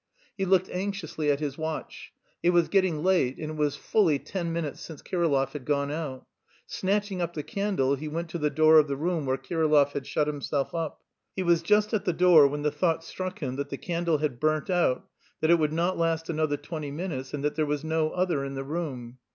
[0.35, 2.11] He looked anxiously at his watch;
[2.41, 6.25] it was getting late and it was fully ten minutes since Kirillov had gone out....
[6.65, 10.07] Snatching up the candle, he went to the door of the room where Kirillov had
[10.07, 11.01] shut himself up.
[11.35, 14.39] He was just at the door when the thought struck him that the candle had
[14.39, 15.07] burnt out,
[15.39, 18.55] that it would not last another twenty minutes, and that there was no other in
[18.55, 19.19] the room.